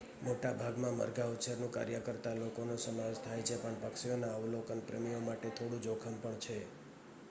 મોટાભાગનામાં 0.21 0.95
મરઘાં 0.99 1.33
ઉછેરનું 1.33 1.69
કાર્ય 1.69 1.99
કરતા 1.99 2.33
લોકોનો 2.35 2.77
સમાવેશ 2.77 3.21
થાય 3.21 3.43
છે 3.43 3.57
પણ 3.57 3.77
પક્ષીઓના 3.83 4.31
અવલોકનપ્રેમીઓ 4.35 5.19
માટે 5.21 5.51
થોડું 5.51 5.83
જોખમ 5.83 6.15
પણ 6.23 6.41
છે 6.41 6.57